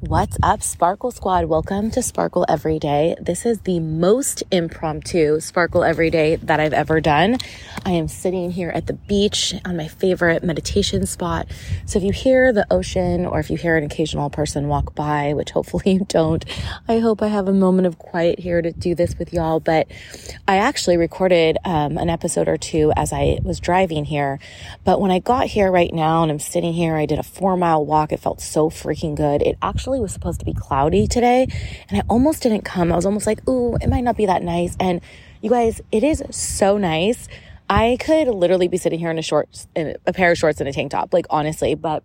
[0.00, 1.46] What's up, Sparkle Squad?
[1.46, 3.16] Welcome to Sparkle Every Day.
[3.20, 7.38] This is the most impromptu Sparkle Every Day that I've ever done.
[7.84, 11.48] I am sitting here at the beach on my favorite meditation spot.
[11.84, 15.34] So if you hear the ocean or if you hear an occasional person walk by,
[15.34, 16.44] which hopefully you don't,
[16.86, 19.58] I hope I have a moment of quiet here to do this with y'all.
[19.58, 19.88] But
[20.46, 24.38] I actually recorded um, an episode or two as I was driving here.
[24.84, 27.56] But when I got here right now and I'm sitting here, I did a four
[27.56, 28.12] mile walk.
[28.12, 29.42] It felt so freaking good.
[29.42, 31.48] It actually actually was supposed to be cloudy today
[31.88, 32.92] and I almost didn't come.
[32.92, 34.76] I was almost like, ooh, it might not be that nice.
[34.78, 35.00] And
[35.40, 37.26] you guys, it is so nice.
[37.70, 40.68] I could literally be sitting here in a short, in a pair of shorts and
[40.68, 42.02] a tank top, like honestly, but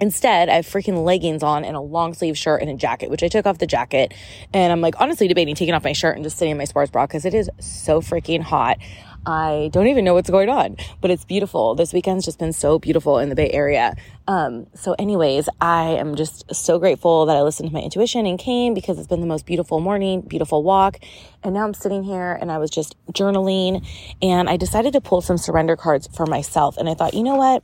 [0.00, 3.22] Instead, I have freaking leggings on and a long sleeve shirt and a jacket, which
[3.22, 4.12] I took off the jacket.
[4.52, 6.90] And I'm like honestly debating taking off my shirt and just sitting in my sports
[6.90, 8.78] bra because it is so freaking hot.
[9.26, 11.74] I don't even know what's going on, but it's beautiful.
[11.74, 13.96] This weekend's just been so beautiful in the Bay Area.
[14.28, 18.38] Um, so anyways, I am just so grateful that I listened to my intuition and
[18.38, 20.98] came because it's been the most beautiful morning, beautiful walk.
[21.42, 23.86] And now I'm sitting here and I was just journaling
[24.20, 26.76] and I decided to pull some surrender cards for myself.
[26.76, 27.62] And I thought, you know what?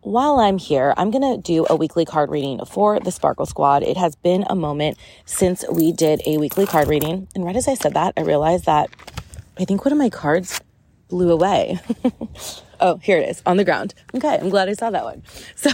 [0.00, 3.82] While I'm here, I'm going to do a weekly card reading for the Sparkle Squad.
[3.82, 7.28] It has been a moment since we did a weekly card reading.
[7.34, 8.88] And right as I said that, I realized that
[9.58, 10.60] I think one of my cards
[11.08, 11.80] blew away.
[12.80, 13.94] oh, here it is on the ground.
[14.14, 15.22] Okay, I'm glad I saw that one.
[15.56, 15.70] So,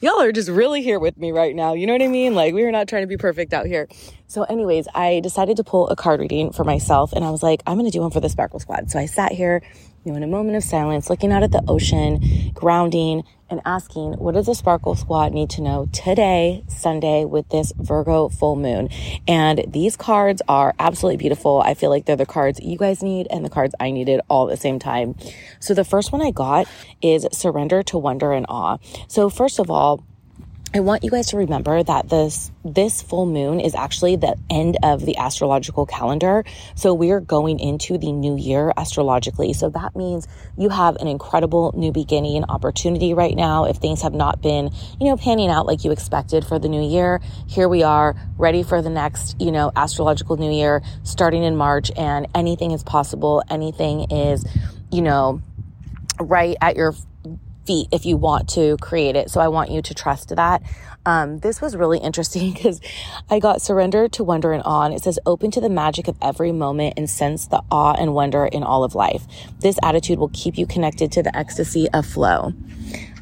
[0.00, 1.74] y'all are just really here with me right now.
[1.74, 2.34] You know what I mean?
[2.34, 3.88] Like, we are not trying to be perfect out here.
[4.28, 7.62] So, anyways, I decided to pull a card reading for myself and I was like,
[7.66, 8.90] I'm going to do one for the Sparkle Squad.
[8.90, 9.62] So, I sat here,
[10.04, 14.12] you know, in a moment of silence, looking out at the ocean, grounding, and asking,
[14.14, 18.88] what does the Sparkle Squad need to know today, Sunday, with this Virgo full moon?
[19.26, 21.62] And these cards are absolutely beautiful.
[21.64, 24.48] I feel like they're the cards you guys need and the cards I needed all
[24.48, 25.14] at the same time.
[25.60, 26.68] So the first one I got
[27.00, 28.78] is surrender to wonder and awe.
[29.08, 30.04] So first of all,
[30.74, 34.76] I want you guys to remember that this this full moon is actually the end
[34.82, 36.44] of the astrological calendar.
[36.74, 39.54] So we're going into the new year astrologically.
[39.54, 40.28] So that means
[40.58, 43.64] you have an incredible new beginning opportunity right now.
[43.64, 44.70] If things have not been,
[45.00, 48.62] you know, panning out like you expected for the new year, here we are ready
[48.62, 53.42] for the next, you know, astrological new year starting in March and anything is possible.
[53.48, 54.44] Anything is,
[54.92, 55.40] you know,
[56.20, 56.94] right at your
[57.68, 59.30] feet if you want to create it.
[59.30, 60.62] So I want you to trust that.
[61.04, 62.80] Um, this was really interesting because
[63.30, 64.86] I got surrender to wonder and awe.
[64.86, 68.14] And it says open to the magic of every moment and sense the awe and
[68.14, 69.24] wonder in all of life.
[69.60, 72.54] This attitude will keep you connected to the ecstasy of flow.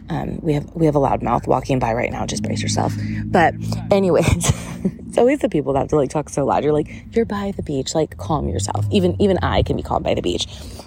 [0.08, 2.26] Um, we have we have a loud mouth walking by right now.
[2.26, 2.94] Just brace yourself.
[3.24, 3.54] But
[3.90, 4.52] anyways,
[5.16, 6.62] it's always the people that have to like talk so loud.
[6.62, 7.94] You're like you're by the beach.
[7.94, 8.84] Like calm yourself.
[8.90, 10.46] Even even I can be calm by the beach.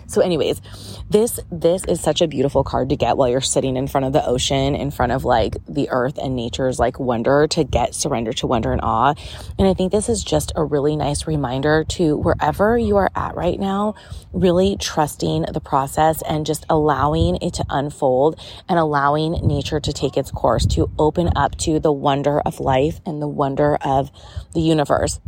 [0.09, 0.59] So anyways,
[1.07, 4.13] this, this is such a beautiful card to get while you're sitting in front of
[4.13, 8.33] the ocean, in front of like the earth and nature's like wonder to get surrender
[8.33, 9.13] to wonder and awe.
[9.59, 13.35] And I think this is just a really nice reminder to wherever you are at
[13.35, 13.93] right now,
[14.33, 20.17] really trusting the process and just allowing it to unfold and allowing nature to take
[20.17, 24.11] its course to open up to the wonder of life and the wonder of
[24.53, 25.19] the universe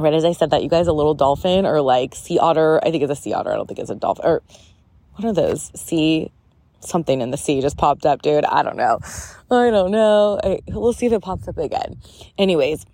[0.00, 2.80] right as I said that, you guys, a little dolphin or like sea otter.
[2.84, 3.52] I think it's a sea otter.
[3.52, 4.42] I don't think it's a dolphin or
[5.14, 6.30] what are those sea
[6.80, 8.44] something in the sea just popped up, dude.
[8.44, 8.98] I don't know.
[9.50, 10.40] I don't know.
[10.42, 12.00] I, we'll see if it pops up again.
[12.38, 12.86] Anyways,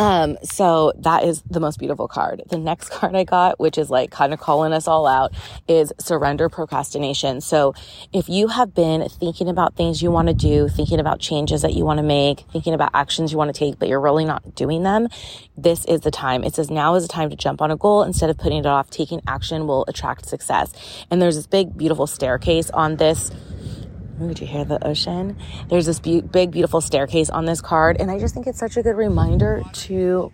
[0.00, 2.42] um, so that is the most beautiful card.
[2.48, 5.34] The next card I got, which is like kind of calling us all out,
[5.68, 7.42] is surrender procrastination.
[7.42, 7.74] So
[8.10, 11.74] if you have been thinking about things you want to do, thinking about changes that
[11.74, 14.54] you want to make, thinking about actions you want to take, but you're really not
[14.54, 15.08] doing them,
[15.54, 16.44] this is the time.
[16.44, 18.66] It says now is the time to jump on a goal instead of putting it
[18.66, 18.88] off.
[18.88, 20.72] Taking action will attract success.
[21.10, 23.30] And there's this big, beautiful staircase on this
[24.28, 25.36] did you hear the ocean?
[25.68, 27.96] There's this be- big, beautiful staircase on this card.
[28.00, 30.32] And I just think it's such a good reminder to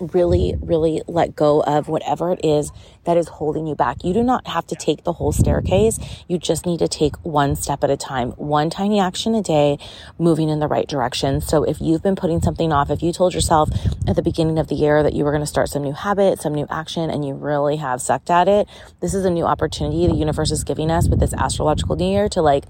[0.00, 2.72] really, really let go of whatever it is
[3.04, 4.02] that is holding you back.
[4.04, 5.98] You do not have to take the whole staircase.
[6.26, 9.78] You just need to take one step at a time, one tiny action a day,
[10.18, 11.40] moving in the right direction.
[11.40, 13.70] So if you've been putting something off, if you told yourself
[14.06, 16.40] at the beginning of the year that you were going to start some new habit,
[16.40, 18.68] some new action, and you really have sucked at it,
[19.00, 22.28] this is a new opportunity the universe is giving us with this astrological new year
[22.28, 22.64] to like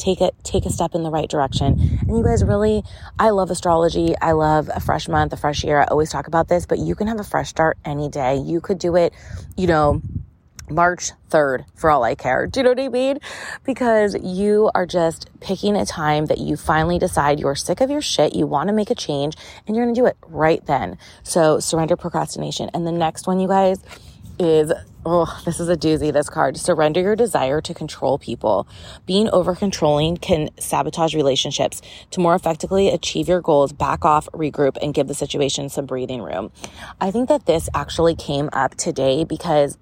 [0.00, 2.82] take it take a step in the right direction and you guys really
[3.18, 6.48] i love astrology i love a fresh month a fresh year i always talk about
[6.48, 9.12] this but you can have a fresh start any day you could do it
[9.56, 10.00] you know
[10.70, 12.46] March 3rd for all I care.
[12.46, 13.18] Do you know what I mean?
[13.64, 18.00] Because you are just picking a time that you finally decide you're sick of your
[18.00, 19.36] shit, you want to make a change,
[19.66, 20.98] and you're going to do it right then.
[21.22, 22.70] So surrender procrastination.
[22.72, 23.82] And the next one, you guys,
[24.40, 24.72] is
[25.04, 26.56] oh, this is a doozy, this card.
[26.56, 28.66] Surrender your desire to control people.
[29.06, 31.80] Being over controlling can sabotage relationships.
[32.10, 36.22] To more effectively achieve your goals, back off, regroup, and give the situation some breathing
[36.22, 36.52] room.
[37.00, 39.78] I think that this actually came up today because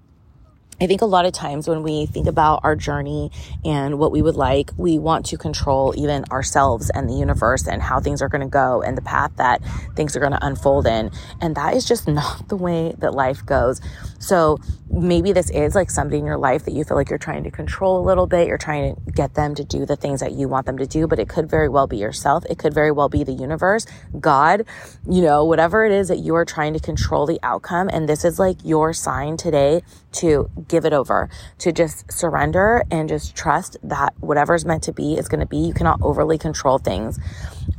[0.81, 3.33] I think a lot of times when we think about our journey
[3.65, 7.83] and what we would like, we want to control even ourselves and the universe and
[7.83, 9.61] how things are going to go and the path that
[9.97, 11.11] things are going to unfold in.
[11.41, 13.81] And that is just not the way that life goes.
[14.21, 14.59] So
[14.89, 17.51] maybe this is like somebody in your life that you feel like you're trying to
[17.51, 18.47] control a little bit.
[18.47, 21.09] You're trying to get them to do the things that you want them to do,
[21.09, 22.45] but it could very well be yourself.
[22.49, 23.85] It could very well be the universe,
[24.21, 24.65] God,
[25.09, 27.91] you know, whatever it is that you are trying to control the outcome.
[27.93, 29.83] And this is like your sign today
[30.13, 31.29] to give it over,
[31.59, 35.59] to just surrender and just trust that whatever's meant to be is going to be.
[35.59, 37.19] You cannot overly control things.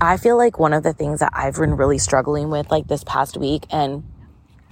[0.02, 3.04] I feel like one of the things that I've been really struggling with like this
[3.04, 4.04] past week and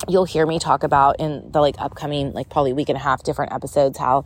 [0.08, 3.24] you'll hear me talk about in the like upcoming like probably week and a half
[3.24, 4.24] different episodes how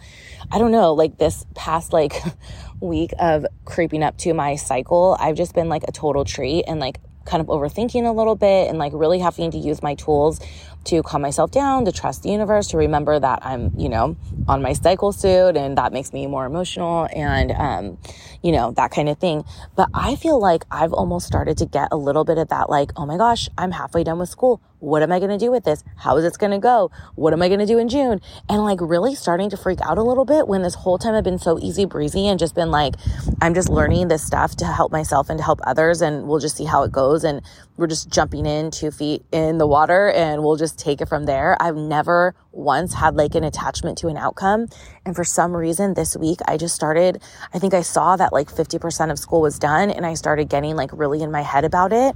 [0.51, 2.21] i don't know like this past like
[2.81, 6.81] week of creeping up to my cycle i've just been like a total treat and
[6.81, 10.39] like kind of overthinking a little bit and like really having to use my tools
[10.85, 14.15] to calm myself down, to trust the universe, to remember that I'm, you know,
[14.47, 17.97] on my cycle suit and that makes me more emotional and, um,
[18.41, 19.43] you know, that kind of thing.
[19.75, 22.91] But I feel like I've almost started to get a little bit of that, like,
[22.95, 24.61] oh my gosh, I'm halfway done with school.
[24.79, 25.83] What am I going to do with this?
[25.95, 26.89] How is this going to go?
[27.13, 28.19] What am I going to do in June?
[28.49, 31.23] And like really starting to freak out a little bit when this whole time I've
[31.23, 32.95] been so easy breezy and just been like,
[33.43, 36.01] I'm just learning this stuff to help myself and to help others.
[36.01, 37.23] And we'll just see how it goes.
[37.23, 37.43] And
[37.81, 41.25] we're just jumping in two feet in the water and we'll just take it from
[41.25, 41.57] there.
[41.59, 44.67] I've never once had like an attachment to an outcome.
[45.03, 47.21] And for some reason this week, I just started,
[47.53, 50.75] I think I saw that like 50% of school was done and I started getting
[50.75, 52.15] like really in my head about it.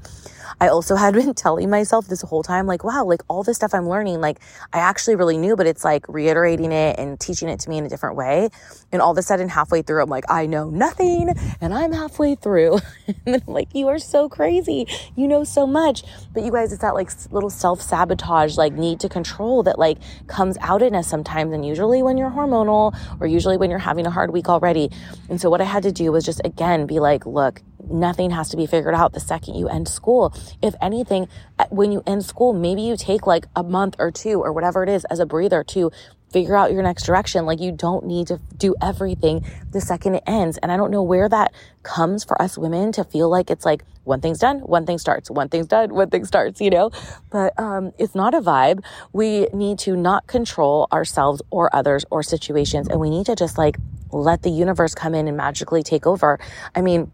[0.59, 3.73] I also had been telling myself this whole time, like, wow, like all this stuff
[3.73, 4.39] I'm learning, like
[4.73, 7.85] I actually really knew, but it's like reiterating it and teaching it to me in
[7.85, 8.49] a different way.
[8.91, 12.35] And all of a sudden, halfway through, I'm like, I know nothing and I'm halfway
[12.35, 12.79] through.
[13.25, 14.87] and like, you are so crazy.
[15.15, 16.03] You know so much.
[16.33, 19.97] But you guys, it's that like little self sabotage, like need to control that like
[20.27, 21.53] comes out in us sometimes.
[21.53, 24.91] And usually when you're hormonal or usually when you're having a hard week already.
[25.29, 28.49] And so what I had to do was just again be like, look, nothing has
[28.49, 30.33] to be figured out the second you end school.
[30.61, 31.27] If anything,
[31.69, 34.89] when you end school, maybe you take like a month or two or whatever it
[34.89, 35.91] is as a breather to
[36.31, 37.45] figure out your next direction.
[37.45, 40.57] Like you don't need to do everything the second it ends.
[40.57, 41.53] And I don't know where that
[41.83, 45.31] comes for us women to feel like it's like one thing's done, one thing starts,
[45.31, 46.91] one thing's done, one thing starts, you know?
[47.29, 48.83] But um, it's not a vibe.
[49.13, 52.89] We need to not control ourselves or others or situations.
[52.89, 53.77] And we need to just like
[54.11, 56.37] let the universe come in and magically take over.
[56.75, 57.11] I mean,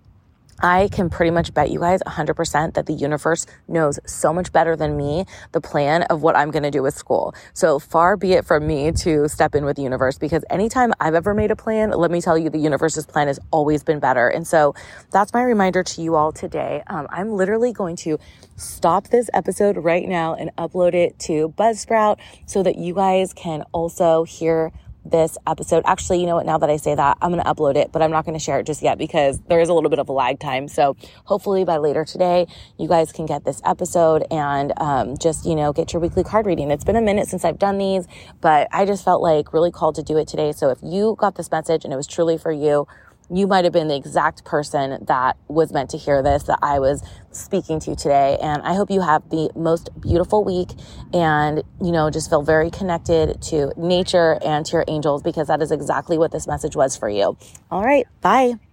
[0.62, 4.75] I can pretty much bet you guys 100% that the universe knows so much better
[4.75, 7.34] than me the plan of what I'm going to do with school.
[7.54, 11.16] So far be it from me to step in with the universe because anytime I've
[11.16, 14.28] ever made a plan, let me tell you, the universe's plan has always been better.
[14.28, 14.75] And so
[15.12, 16.84] that's my reminder to you all today.
[16.88, 18.19] Um, I'm literally going to
[18.56, 23.64] stop this episode right now and upload it to Buzzsprout so that you guys can
[23.72, 24.72] also hear
[25.06, 25.83] this episode.
[25.86, 26.45] Actually, you know what?
[26.45, 28.44] Now that I say that, I'm going to upload it, but I'm not going to
[28.44, 30.68] share it just yet because there is a little bit of a lag time.
[30.68, 30.95] So
[31.25, 35.74] hopefully by later today, you guys can get this episode and um, just, you know,
[35.74, 36.71] get your weekly card reading.
[36.71, 38.07] It's been a minute since I've done these,
[38.42, 40.51] but I just felt like really called to do it today.
[40.51, 42.88] So if you got this message and it was truly for you,
[43.31, 46.80] you might have been the exact person that was meant to hear this that I
[46.80, 48.38] was speaking to today.
[48.42, 50.69] And I hope you have the most beautiful week
[51.14, 55.61] and, you know, just feel very connected to nature and to your angels because that
[55.61, 57.38] is exactly what this message was for you.
[57.69, 58.06] All right.
[58.21, 58.70] Bye.